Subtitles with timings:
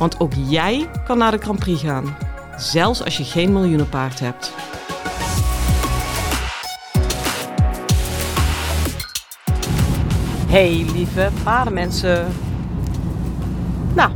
[0.00, 2.16] Want ook jij kan naar de Grand Prix gaan,
[2.56, 4.54] zelfs als je geen miljoenenpaard hebt.
[10.46, 12.26] Hey lieve paardenmensen.
[13.94, 14.10] Nou,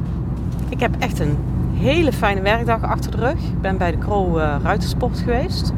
[0.68, 1.38] ik heb echt een
[1.74, 3.38] hele fijne werkdag achter de rug.
[3.38, 5.72] Ik ben bij de Kro uh, Ruitersport geweest.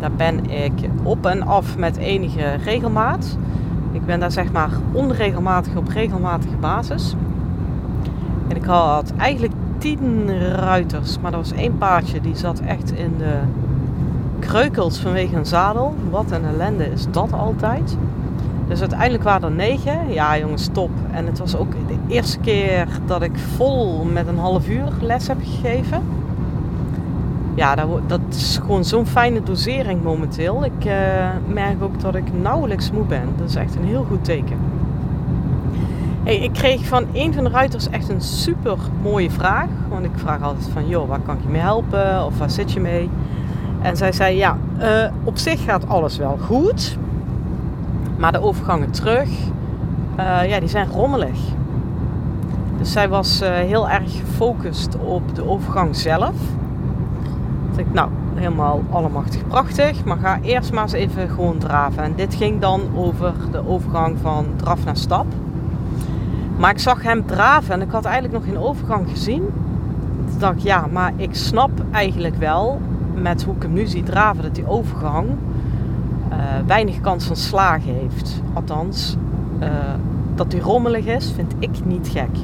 [0.00, 3.38] Daar ben ik op en af met enige regelmaat.
[3.92, 7.14] Ik ben daar zeg maar onregelmatig op regelmatige basis.
[8.54, 13.38] Ik had eigenlijk tien ruiters, maar er was één paardje die zat echt in de
[14.38, 15.94] kreukels vanwege een zadel.
[16.10, 17.96] Wat een ellende is dat altijd.
[18.68, 20.12] Dus uiteindelijk waren er negen.
[20.12, 20.90] Ja, jongens, top.
[21.10, 25.26] En het was ook de eerste keer dat ik vol met een half uur les
[25.26, 26.02] heb gegeven.
[27.54, 30.64] Ja, dat, dat is gewoon zo'n fijne dosering momenteel.
[30.64, 30.92] Ik uh,
[31.46, 33.28] merk ook dat ik nauwelijks moe ben.
[33.36, 34.56] Dat is echt een heel goed teken.
[36.24, 39.68] Hey, ik kreeg van een van de ruiters echt een super mooie vraag.
[39.88, 42.24] Want ik vraag altijd van, joh, waar kan ik je mee helpen?
[42.24, 43.10] Of waar zit je mee?
[43.80, 46.98] En zij zei, ja, uh, op zich gaat alles wel goed.
[48.16, 49.28] Maar de overgangen terug,
[50.18, 51.38] uh, ja, die zijn rommelig.
[52.78, 56.34] Dus zij was uh, heel erg gefocust op de overgang zelf.
[57.70, 62.02] Dat ik, nou, helemaal allemachtig prachtig, maar ga eerst maar eens even gewoon draven.
[62.02, 65.26] En dit ging dan over de overgang van draf naar stap.
[66.56, 69.42] Maar ik zag hem draven en ik had eigenlijk nog geen overgang gezien.
[70.30, 72.80] Toen dacht ik, ja, maar ik snap eigenlijk wel
[73.14, 77.94] met hoe ik hem nu zie draven dat die overgang uh, weinig kans van slagen
[77.94, 78.42] heeft.
[78.52, 79.16] Althans,
[79.62, 79.68] uh,
[80.34, 82.36] dat die rommelig is, vind ik niet gek.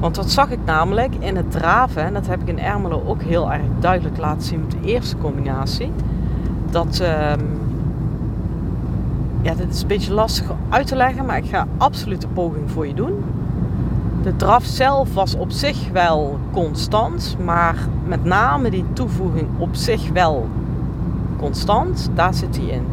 [0.00, 3.22] Want dat zag ik namelijk in het draven, en dat heb ik in Ermelo ook
[3.22, 5.92] heel erg duidelijk laten zien met de eerste combinatie.
[6.70, 7.32] Dat, uh,
[9.42, 12.86] ja, dit is een beetje lastig uit te leggen, maar ik ga absoluut poging voor
[12.86, 13.24] je doen.
[14.22, 20.10] De draf zelf was op zich wel constant, maar met name die toevoeging op zich
[20.10, 20.48] wel
[21.36, 22.86] constant, daar zit hij in.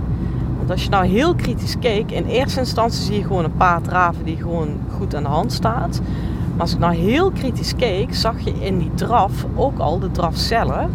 [0.57, 3.81] Want als je nou heel kritisch keek, in eerste instantie zie je gewoon een paar
[3.81, 6.01] draven die gewoon goed aan de hand staat.
[6.51, 10.11] Maar als ik nou heel kritisch keek, zag je in die draf, ook al de
[10.11, 10.89] draf zelf,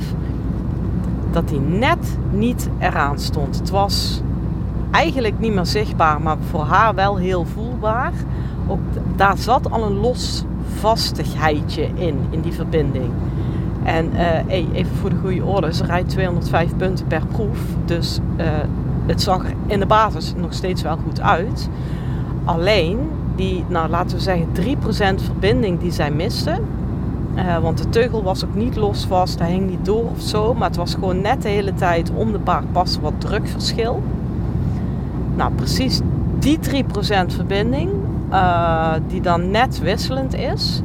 [1.31, 3.59] dat die net niet eraan stond.
[3.59, 4.23] Het was
[4.91, 8.13] eigenlijk niet meer zichtbaar, maar voor haar wel heel voelbaar.
[8.67, 8.81] Ook
[9.17, 13.11] daar zat al een losvastigheidje in, in die verbinding.
[13.83, 17.59] En uh, even voor de goede orde, ze rijdt 205 punten per proef.
[17.85, 18.47] Dus uh,
[19.07, 21.69] het zag er in de basis nog steeds wel goed uit.
[22.45, 22.99] Alleen
[23.37, 24.47] die, nou laten we zeggen,
[25.21, 26.61] 3% verbinding die zij miste.
[27.37, 30.55] Uh, want de teugel was ook niet los vast, hij hing niet door of zo.
[30.55, 34.03] Maar het was gewoon net de hele tijd om de paard passen wat drukverschil.
[35.35, 36.01] Nou, precies
[36.39, 37.91] die 3% verbinding,
[38.33, 40.83] uh, die dan net wisselend is,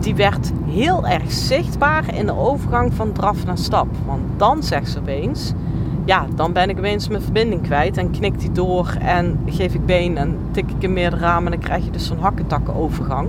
[0.00, 3.86] die werd heel erg zichtbaar in de overgang van draf naar stap.
[4.06, 5.52] Want dan zegt ze opeens,
[6.04, 9.86] ja, dan ben ik opeens mijn verbinding kwijt en knikt die door en geef ik
[9.86, 13.28] been en tik ik in meerdere ramen en dan krijg je dus zo'n hakketakkenovergang.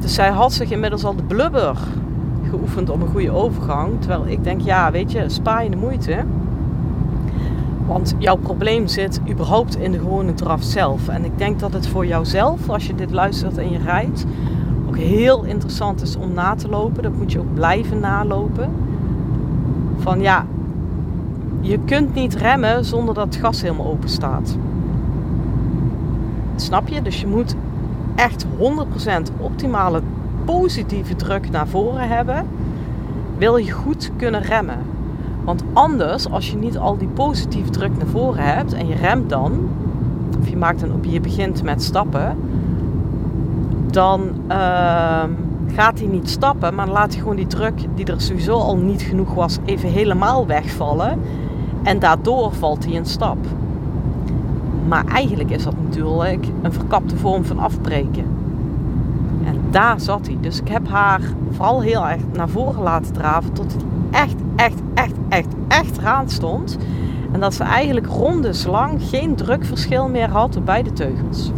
[0.00, 1.76] Dus zij had zich inmiddels al de blubber
[2.50, 4.00] geoefend op een goede overgang.
[4.00, 6.24] Terwijl ik denk, ja, weet je, spaar je de moeite.
[7.88, 11.08] Want jouw probleem zit überhaupt in de gewone draf zelf.
[11.08, 14.24] En ik denk dat het voor jouzelf, als je dit luistert en je rijdt,
[14.88, 17.02] ook heel interessant is om na te lopen.
[17.02, 18.70] Dat moet je ook blijven nalopen.
[19.98, 20.46] Van ja,
[21.60, 24.56] je kunt niet remmen zonder dat het gas helemaal open staat.
[26.56, 27.02] Snap je?
[27.02, 27.54] Dus je moet
[28.14, 28.48] echt 100%
[29.38, 30.02] optimale
[30.44, 32.46] positieve druk naar voren hebben.
[33.38, 34.78] Wil je goed kunnen remmen.
[35.48, 39.28] Want anders, als je niet al die positieve druk naar voren hebt en je remt
[39.28, 39.68] dan,
[40.40, 42.36] of je, maakt een, je begint met stappen,
[43.90, 45.24] dan uh,
[45.66, 49.02] gaat hij niet stappen, maar laat hij gewoon die druk die er sowieso al niet
[49.02, 51.18] genoeg was, even helemaal wegvallen.
[51.82, 53.38] En daardoor valt hij in stap.
[54.88, 58.24] Maar eigenlijk is dat natuurlijk een verkapte vorm van afbreken.
[59.44, 60.36] En daar zat hij.
[60.40, 64.80] Dus ik heb haar vooral heel erg naar voren laten draven tot hij echt, echt,
[64.94, 66.78] echt, echt, echt eraan stond.
[67.32, 71.50] En dat ze eigenlijk rondes lang geen drukverschil meer had op beide teugels.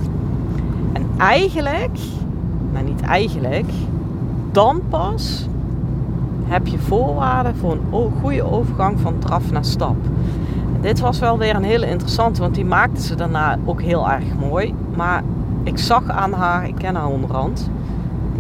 [0.93, 1.99] En eigenlijk
[2.73, 3.71] maar niet eigenlijk,
[4.53, 5.49] dan pas
[6.45, 9.97] heb je voorwaarden voor een goede overgang van draf naar stap.
[10.81, 14.25] dit was wel weer een hele interessante, want die maakte ze daarna ook heel erg
[14.49, 14.75] mooi.
[14.97, 15.23] Maar
[15.63, 17.71] ik zag aan haar, ik ken haar onderhand,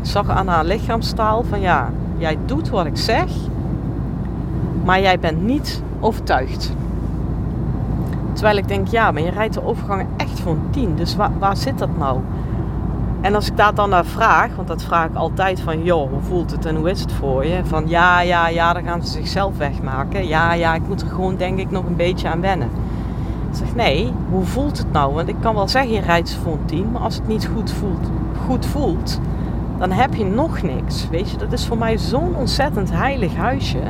[0.00, 3.30] ik zag aan haar lichaamstaal van ja, jij doet wat ik zeg,
[4.90, 6.72] maar jij bent niet overtuigd.
[8.32, 10.96] Terwijl ik denk, ja, maar je rijdt de overgangen echt voor een 10.
[10.96, 12.20] Dus waar, waar zit dat nou?
[13.20, 16.20] En als ik daar dan naar vraag, want dat vraag ik altijd van, joh, hoe
[16.20, 17.60] voelt het en hoe is het voor je?
[17.64, 20.26] Van ja, ja, ja, dan gaan ze zichzelf wegmaken.
[20.26, 22.69] Ja, ja, ik moet er gewoon denk ik nog een beetje aan wennen.
[23.50, 25.14] Ik zeg, nee, hoe voelt het nou?
[25.14, 27.72] Want ik kan wel zeggen, je rijdt voor een 10, maar als het niet goed
[27.72, 28.10] voelt,
[28.46, 29.20] goed voelt,
[29.78, 31.08] dan heb je nog niks.
[31.10, 33.82] Weet je, dat is voor mij zo'n ontzettend heilig huisje.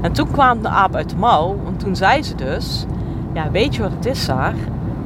[0.00, 2.86] En toen kwam de aap uit de mouw, want toen zei ze dus,
[3.32, 4.54] ja, weet je wat het is daar?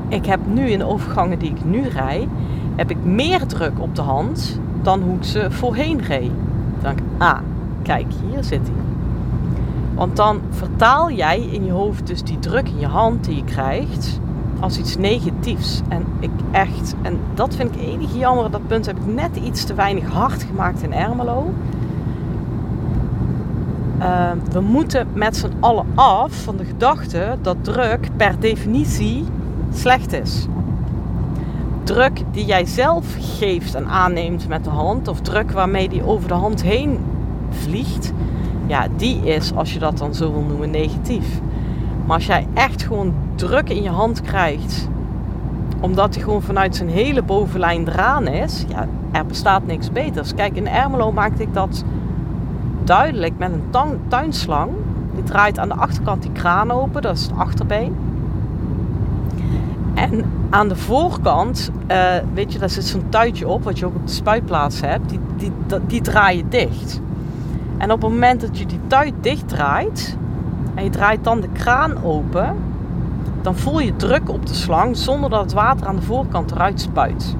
[0.09, 2.29] Ik heb nu in de overgangen die ik nu rijd,
[2.77, 6.31] heb ik meer druk op de hand dan hoe ik ze voorheen reed.
[6.81, 7.39] Dan denk ik, ah,
[7.83, 8.83] kijk, hier zit hij.
[9.95, 13.45] Want dan vertaal jij in je hoofd dus die druk in je hand die je
[13.45, 14.21] krijgt
[14.61, 15.81] als iets negatiefs.
[15.89, 19.65] En ik echt, en dat vind ik enig jammer, dat punt heb ik net iets
[19.65, 21.51] te weinig hard gemaakt in Ermelo.
[24.03, 29.25] Uh, we moeten met z'n allen af van de gedachte dat druk per definitie
[29.73, 30.47] slecht is.
[31.83, 36.29] Druk die jij zelf geeft en aanneemt met de hand, of druk waarmee die over
[36.29, 36.99] de hand heen
[37.51, 38.13] vliegt,
[38.67, 41.41] ja, die is, als je dat dan zo wil noemen, negatief.
[42.07, 44.89] Maar als jij echt gewoon druk in je hand krijgt,
[45.81, 50.35] omdat hij gewoon vanuit zijn hele bovenlijn draan is, ja, er bestaat niks beters.
[50.35, 51.85] Kijk, in Ermelo maakte ik dat
[52.85, 54.71] duidelijk met een tuinslang.
[55.15, 57.97] Die draait aan de achterkant die kraan open, dat is het achterbeen.
[59.95, 61.99] En aan de voorkant, uh,
[62.35, 65.21] weet je, daar zit zo'n tuitje op, wat je ook op de spuitplaats hebt, die,
[65.37, 65.53] die,
[65.87, 67.01] die, draai je dicht.
[67.79, 70.17] En op het moment dat je die tuit dicht draait,
[70.75, 72.57] en je draait dan de kraan open,
[73.43, 76.81] dan voel je druk op de slang zonder dat het water aan de voorkant eruit
[76.81, 77.37] spuit.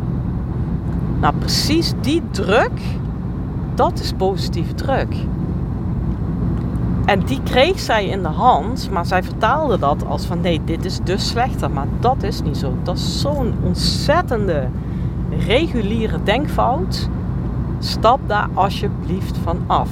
[1.21, 2.81] Nou, precies die druk,
[3.75, 5.15] dat is positieve druk.
[7.05, 10.85] En die kreeg zij in de hand, maar zij vertaalde dat als van nee, dit
[10.85, 11.71] is dus slechter.
[11.71, 12.75] Maar dat is niet zo.
[12.83, 14.69] Dat is zo'n ontzettende
[15.47, 17.09] reguliere denkfout.
[17.79, 19.89] Stap daar alsjeblieft van af.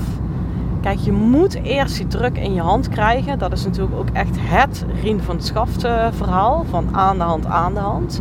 [0.81, 3.39] Kijk, je moet eerst die druk in je hand krijgen.
[3.39, 6.65] Dat is natuurlijk ook echt het Rien van het Schaft eh, verhaal.
[6.71, 8.21] Van aan de hand, aan de hand.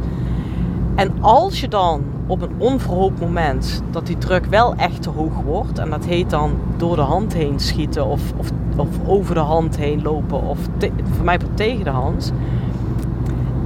[0.95, 5.41] En als je dan op een onverhoopt moment dat die druk wel echt te hoog
[5.45, 5.79] wordt.
[5.79, 9.77] En dat heet dan door de hand heen schieten of, of, of over de hand
[9.77, 10.59] heen lopen of
[11.15, 12.33] voor mij tegen de hand.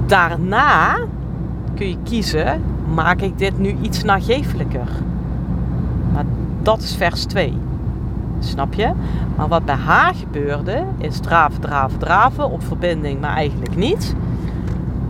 [0.06, 0.96] Daarna
[1.74, 2.62] kun je kiezen,
[2.94, 4.88] maak ik dit nu iets nagevelijker?
[6.12, 6.24] Maar
[6.62, 7.52] dat is vers 2.
[8.38, 8.90] Snap je?
[9.36, 14.14] Maar wat bij haar gebeurde, is draven, draven, draven op verbinding, maar eigenlijk niet.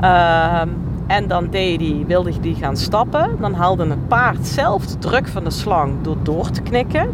[0.01, 0.69] Ehm,
[1.07, 3.37] en dan deed die, wilde die gaan stappen.
[3.41, 7.09] Dan haalde het paard zelf de druk van de slang door door te knikken.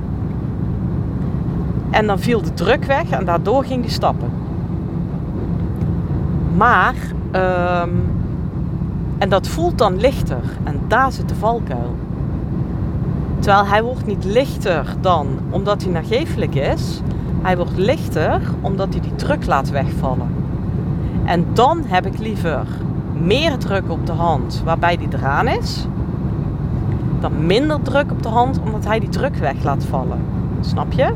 [1.91, 4.31] En dan viel de druk weg en daardoor ging die stappen.
[6.57, 6.95] Maar,
[7.31, 7.91] ehm,
[9.19, 10.43] en dat voelt dan lichter.
[10.64, 11.95] En daar zit de valkuil.
[13.38, 17.00] Terwijl hij wordt niet lichter dan omdat hij nagevelijk is.
[17.43, 20.29] Hij wordt lichter omdat hij die druk laat wegvallen.
[21.25, 22.67] En dan heb ik liever
[23.12, 25.87] meer druk op de hand waarbij die eraan is,
[27.21, 30.19] dan minder druk op de hand omdat hij die druk weg laat vallen.
[30.61, 31.12] Snap je?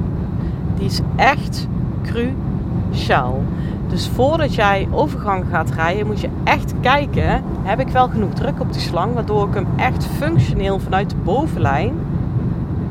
[0.76, 1.68] Die is echt
[2.02, 3.42] cruciaal.
[3.88, 8.60] Dus voordat jij overgang gaat rijden, moet je echt kijken: heb ik wel genoeg druk
[8.60, 11.92] op die slang, waardoor ik hem echt functioneel vanuit de bovenlijn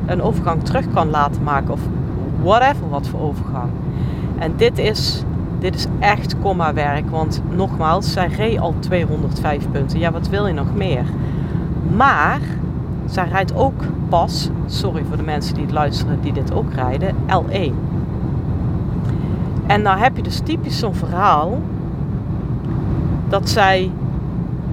[0.06, 1.80] een overgang terug kan laten maken of
[2.42, 3.70] whatever wat voor overgang.
[4.38, 5.24] En dit is
[5.64, 7.10] dit is echt komma werk.
[7.10, 9.98] Want nogmaals, zij reed al 205 punten.
[9.98, 11.04] Ja, wat wil je nog meer?
[11.96, 12.40] Maar
[13.14, 17.14] zij rijdt ook pas, sorry voor de mensen die het luisteren, die dit ook rijden,
[17.14, 17.72] L1.
[19.66, 21.58] En nou heb je dus typisch zo'n verhaal
[23.28, 23.90] dat zij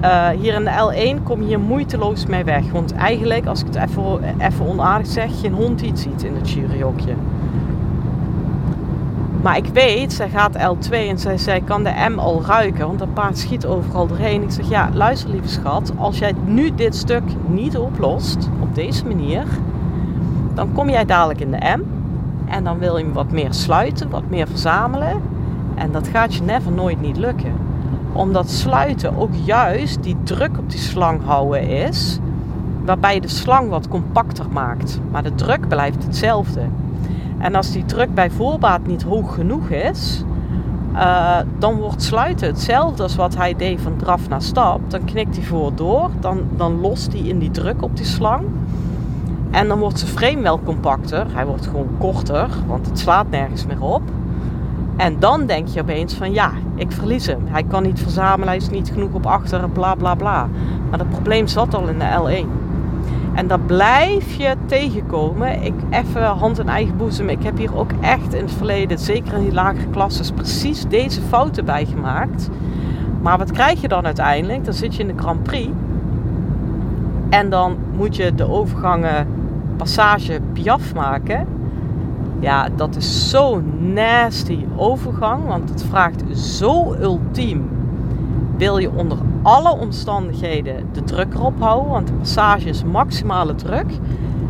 [0.03, 2.71] uh, hier in de L1 kom je hier moeiteloos mee weg.
[2.71, 6.49] Want eigenlijk, als ik het even, even onaardig zeg, geen hond iets ziet in het
[6.49, 7.13] juryhokje.
[9.41, 12.99] Maar ik weet, zij gaat L2 en zij, zij kan de M al ruiken, want
[12.99, 14.43] dat paard schiet overal doorheen.
[14.43, 19.05] Ik zeg, ja, luister lieve schat, als jij nu dit stuk niet oplost, op deze
[19.05, 19.43] manier,
[20.53, 21.81] dan kom jij dadelijk in de M.
[22.45, 25.21] En dan wil je hem wat meer sluiten, wat meer verzamelen.
[25.75, 27.53] En dat gaat je never nooit niet lukken.
[28.13, 32.19] Omdat sluiten ook juist die druk op die slang houden is.
[32.85, 34.99] waarbij je de slang wat compacter maakt.
[35.11, 36.61] Maar de druk blijft hetzelfde.
[37.41, 40.23] En als die druk bij voorbaat niet hoog genoeg is,
[40.93, 44.79] uh, dan wordt sluiten hetzelfde als wat hij deed van draf naar stap.
[44.87, 48.43] Dan knikt hij voor door, dan, dan lost hij in die druk op die slang.
[49.51, 51.25] En dan wordt zijn frame wel compacter.
[51.33, 54.01] Hij wordt gewoon korter, want het slaat nergens meer op.
[54.95, 57.41] En dan denk je opeens van ja, ik verlies hem.
[57.45, 60.47] Hij kan niet verzamelen, hij is niet genoeg op achteren, bla bla bla.
[60.89, 62.60] Maar dat probleem zat al in de L1.
[63.33, 65.63] En dat blijf je tegenkomen.
[65.63, 67.29] Ik even hand in eigen boezem.
[67.29, 71.21] Ik heb hier ook echt in het verleden, zeker in die lagere klasses, precies deze
[71.21, 72.49] fouten bij gemaakt.
[73.21, 74.65] Maar wat krijg je dan uiteindelijk?
[74.65, 75.69] Dan zit je in de Grand Prix.
[77.29, 79.27] En dan moet je de overgangen
[79.77, 81.47] passage Piaf maken.
[82.39, 85.47] Ja, dat is zo'n nasty overgang.
[85.47, 87.69] Want het vraagt zo ultiem.
[88.61, 91.91] Wil je onder alle omstandigheden de druk erop houden.
[91.91, 93.85] Want de passage is maximale druk.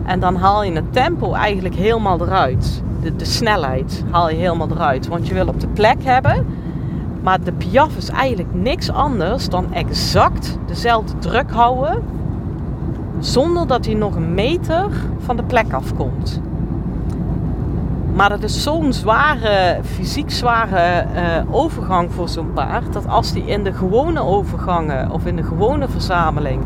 [0.05, 2.83] En dan haal je het tempo eigenlijk helemaal eruit.
[3.01, 5.07] De, de snelheid haal je helemaal eruit.
[5.07, 6.45] Want je wil op de plek hebben.
[7.21, 12.03] Maar de piaf is eigenlijk niks anders dan exact dezelfde druk houden.
[13.19, 14.89] Zonder dat hij nog een meter
[15.19, 16.41] van de plek afkomt.
[18.13, 22.93] Maar dat is zo'n zware, fysiek zware uh, overgang voor zo'n paard.
[22.93, 26.63] Dat als die in de gewone overgangen of in de gewone verzameling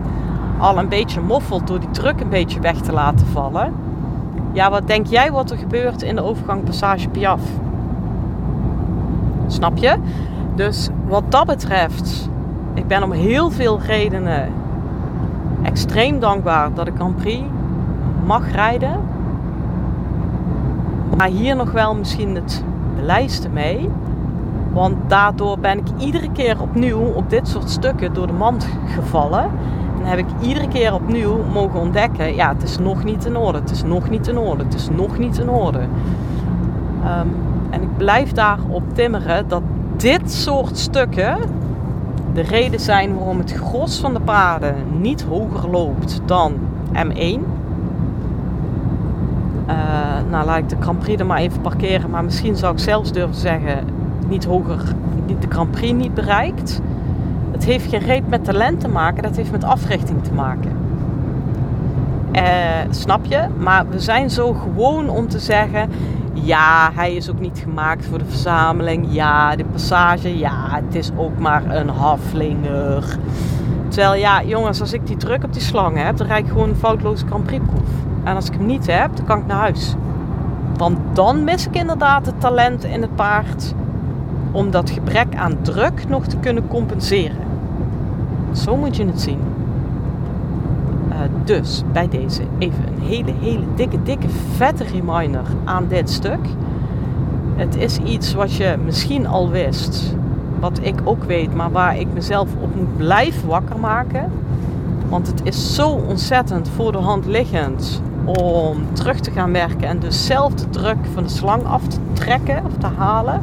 [0.58, 3.74] al een beetje moffelt door die druk een beetje weg te laten vallen.
[4.52, 7.42] Ja, wat denk jij wat er gebeurt in de overgang Passage Piaf?
[9.48, 9.96] Snap je?
[10.56, 12.30] Dus wat dat betreft,
[12.74, 14.52] ik ben om heel veel redenen
[15.62, 17.44] extreem dankbaar dat ik Grand Prix
[18.26, 19.00] mag rijden.
[21.18, 22.64] Maar hier nog wel misschien het
[22.96, 23.90] beleidste mee.
[24.74, 29.44] Want daardoor ben ik iedere keer opnieuw op dit soort stukken door de mand gevallen.
[30.00, 33.60] En heb ik iedere keer opnieuw mogen ontdekken: ja, het is nog niet in orde,
[33.60, 35.80] het is nog niet in orde, het is nog niet in orde.
[35.80, 37.36] Um,
[37.70, 39.62] en ik blijf daarop timmeren dat
[39.98, 41.38] dit soort stukken
[42.34, 46.54] de reden zijn waarom het gros van de paarden niet hoger loopt dan
[46.94, 47.55] M1.
[49.70, 52.10] Uh, nou, laat ik de Grand Prix er maar even parkeren.
[52.10, 53.80] Maar misschien zou ik zelfs durven zeggen,
[54.28, 54.84] niet hoger,
[55.26, 56.82] niet de Grand Prix niet bereikt.
[57.52, 60.72] Het heeft geen reet met talent te maken, dat heeft met africhting te maken.
[62.32, 62.42] Uh,
[62.90, 63.46] snap je?
[63.58, 65.90] Maar we zijn zo gewoon om te zeggen,
[66.34, 69.08] ja, hij is ook niet gemaakt voor de verzameling.
[69.10, 73.18] Ja, de passage, ja, het is ook maar een haflinger.
[73.88, 76.70] Terwijl, ja, jongens, als ik die druk op die slang heb, dan rijd ik gewoon
[76.70, 77.90] een foutloze Grand Prix proef.
[78.26, 79.96] En als ik hem niet heb, dan kan ik naar huis.
[80.78, 83.74] Want dan mis ik inderdaad het talent in het paard
[84.52, 87.38] om dat gebrek aan druk nog te kunnen compenseren.
[88.52, 89.40] Zo moet je het zien.
[91.10, 96.40] Uh, dus bij deze even een hele, hele dikke, dikke, vette reminder aan dit stuk.
[97.56, 100.16] Het is iets wat je misschien al wist,
[100.60, 104.32] wat ik ook weet, maar waar ik mezelf op moet blijven wakker maken.
[105.10, 110.00] Want het is zo ontzettend voor de hand liggend om terug te gaan werken en
[110.00, 113.42] dus zelf de druk van de slang af te trekken of te halen.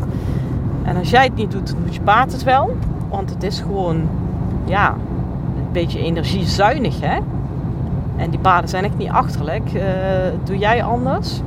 [0.83, 2.77] En als jij het niet doet, doet je paard het wel.
[3.09, 4.09] Want het is gewoon,
[4.65, 4.95] ja,
[5.57, 7.19] een beetje energiezuinig, hè.
[8.17, 9.73] En die paarden zijn echt niet achterlijk.
[9.73, 9.83] Uh,
[10.45, 11.41] doe jij anders?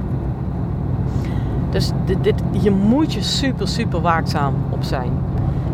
[1.70, 5.12] Dus dit, moet je super, super waakzaam op zijn.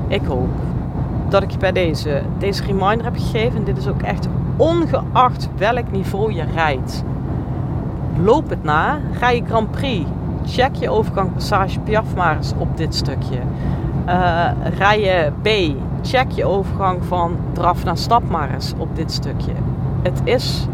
[0.08, 0.50] Ik hoop
[1.30, 3.64] dat ik je bij deze, deze reminder heb gegeven.
[3.64, 4.28] Dit is ook echt
[4.58, 7.04] ongeacht welk niveau je rijdt
[8.24, 9.00] loop het na.
[9.12, 10.10] Ga je Grand Prix.
[10.46, 13.40] Check je overgang Passage Piaf maar eens op dit stukje.
[14.08, 15.76] Uh, rij je B.
[16.08, 19.52] Check je overgang van draf naar stap maar eens op dit stukje.
[20.02, 20.68] Het is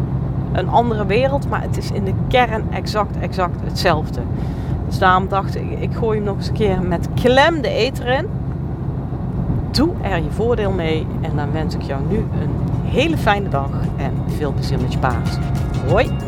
[0.52, 4.20] een andere wereld, maar het is in de kern exact, exact hetzelfde.
[4.86, 8.06] Dus daarom dacht ik, ik gooi hem nog eens een keer met klem de eter
[8.06, 8.26] in.
[9.70, 12.50] Doe er je voordeel mee en dan wens ik jou nu een
[12.84, 15.38] hele fijne dag en veel plezier met je paard.
[15.88, 16.27] Hoi!